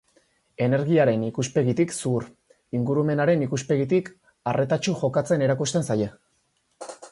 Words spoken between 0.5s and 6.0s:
Energiaren ikuspegitik zuhur, ingurumenaren ikuspegitik arretatsu jokatzen erakusten